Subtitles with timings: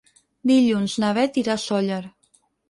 [0.51, 2.01] Dilluns na Beth irà a Sóller.